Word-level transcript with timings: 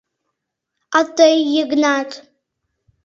—А 0.97 0.99
тый, 1.15 1.35
Йыгнат? 1.53 2.09